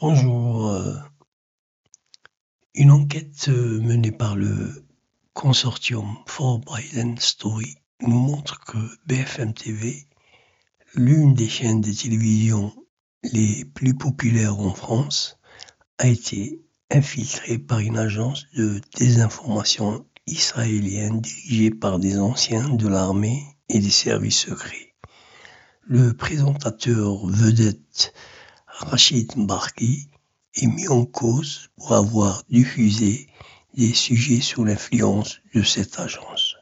[0.00, 0.68] Bonjour.
[0.68, 0.94] Euh,
[2.76, 4.86] une enquête euh, menée par le
[5.32, 10.06] consortium For Biden Story nous montre que BFM TV,
[10.94, 12.72] l'une des chaînes de télévision
[13.24, 15.40] les plus populaires en France,
[15.98, 16.62] a été
[16.92, 23.90] infiltrée par une agence de désinformation israélienne dirigée par des anciens de l'armée et des
[23.90, 24.94] services secrets.
[25.82, 28.14] Le présentateur vedette
[28.80, 30.06] Rachid Mbarki
[30.54, 33.26] est mis en cause pour avoir diffusé
[33.74, 36.54] des sujets sous l'influence de cette agence.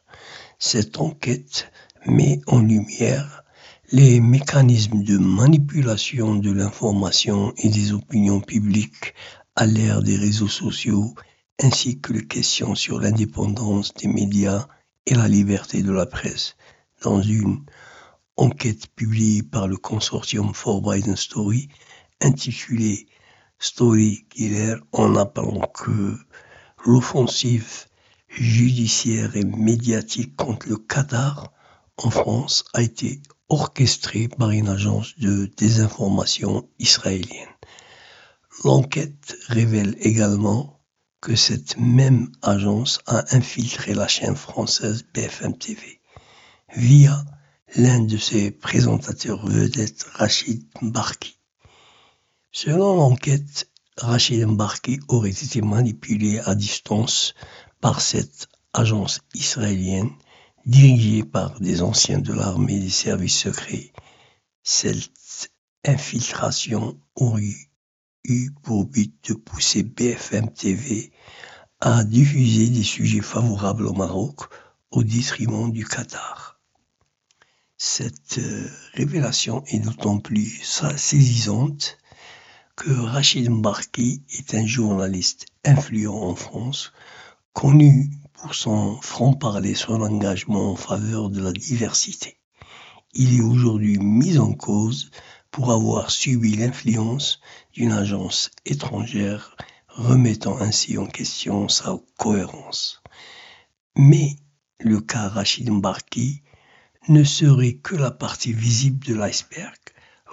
[0.59, 1.71] Cette enquête
[2.07, 3.45] met en lumière
[3.93, 9.13] les mécanismes de manipulation de l'information et des opinions publiques
[9.55, 11.15] à l'ère des réseaux sociaux,
[11.63, 14.69] ainsi que les questions sur l'indépendance des médias
[15.05, 16.57] et la liberté de la presse,
[17.03, 17.63] dans une
[18.39, 21.69] enquête publiée par le consortium For Biden Story
[22.21, 23.07] intitulé
[23.59, 26.17] Story Killer en appelant que
[26.85, 27.87] l'offensive
[28.29, 31.53] judiciaire et médiatique contre le Qatar
[31.97, 37.49] en France a été orchestrée par une agence de désinformation israélienne.
[38.65, 40.81] L'enquête révèle également
[41.21, 46.01] que cette même agence a infiltré la chaîne française BFM TV
[46.75, 47.25] via
[47.77, 51.36] l'un de ses présentateurs vedettes, Rachid Mbarki.
[52.59, 57.35] Selon l'enquête, Rachid Mbarki aurait été manipulé à distance
[57.83, 60.09] par cette agence israélienne
[60.65, 63.93] dirigée par des anciens de l'armée des services secrets.
[64.63, 65.51] Cette
[65.85, 67.69] infiltration aurait
[68.25, 71.13] eu pour but de pousser BFM TV
[71.81, 74.41] à diffuser des sujets favorables au Maroc
[74.91, 76.59] au détriment du Qatar.
[77.77, 81.99] Cette euh, révélation est d'autant plus saisissante
[82.77, 86.93] que Rachid Mbarki est un journaliste influent en France,
[87.55, 92.37] connu pour son franc-parler, son engagement en faveur de la diversité.
[93.15, 95.11] Il est aujourd'hui mis en cause
[95.51, 97.41] pour avoir subi l'influence
[97.73, 99.57] d'une agence étrangère,
[99.89, 103.03] remettant ainsi en question sa cohérence.
[103.97, 104.37] Mais
[104.81, 106.43] le cas Rachid Mbarki
[107.09, 109.79] ne serait que la partie visible de l'iceberg.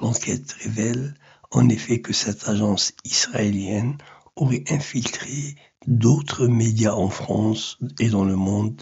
[0.02, 1.14] L'enquête révèle
[1.54, 3.98] en effet que cette agence israélienne
[4.36, 5.56] aurait infiltré
[5.88, 8.82] d'autres médias en France et dans le monde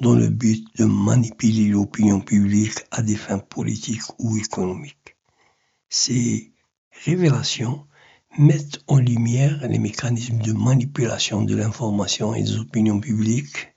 [0.00, 5.16] dans le but de manipuler l'opinion publique à des fins politiques ou économiques.
[5.88, 6.52] Ces
[7.04, 7.86] révélations
[8.38, 13.74] mettent en lumière les mécanismes de manipulation de l'information et des opinions publiques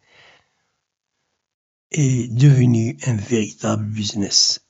[1.91, 4.66] est devenu un véritable business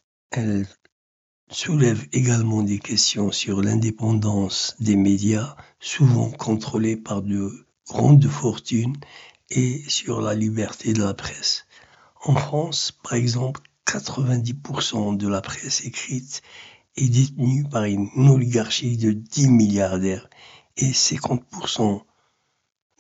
[1.51, 8.95] soulève également des questions sur l'indépendance des médias, souvent contrôlés par de grandes fortunes,
[9.49, 11.65] et sur la liberté de la presse.
[12.23, 16.41] En France, par exemple, 90% de la presse écrite
[16.95, 20.29] est détenue par une oligarchie de 10 milliardaires
[20.77, 22.01] et 50%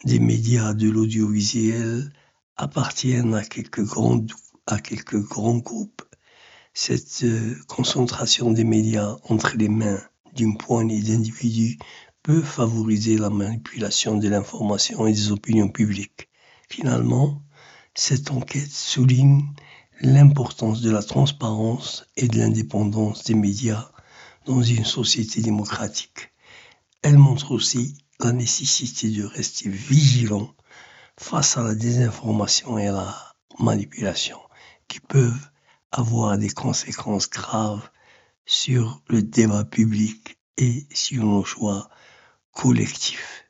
[0.03, 2.11] des médias de l'audiovisuel
[2.57, 4.31] appartiennent à quelques, grandes,
[4.67, 6.03] à quelques grands groupes
[6.73, 10.01] cette euh, concentration des médias entre les mains
[10.33, 11.77] d'une poignée d'individus
[12.23, 16.29] peut favoriser la manipulation de l'information et des opinions publiques.
[16.69, 17.41] Finalement,
[17.93, 19.43] cette enquête souligne
[19.99, 23.91] l'importance de la transparence et de l'indépendance des médias
[24.45, 26.31] dans une société démocratique.
[27.01, 30.53] Elle montre aussi la nécessité de rester vigilant
[31.17, 34.37] face à la désinformation et à la manipulation
[34.87, 35.50] qui peuvent
[35.91, 37.89] avoir des conséquences graves
[38.45, 41.89] sur le débat public et sur nos choix
[42.51, 43.45] collectifs.